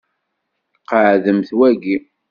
Qeɛdemt 0.89 1.49
waki. 1.57 1.95